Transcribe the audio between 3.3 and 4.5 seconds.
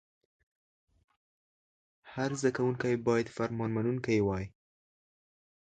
فرمان منونکی وای.